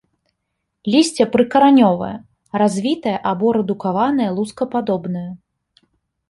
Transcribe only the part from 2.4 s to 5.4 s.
развітае або рэдукаванае лускападобнае.